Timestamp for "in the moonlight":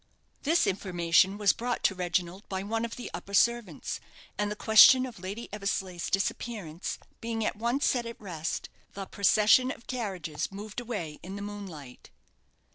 11.21-12.09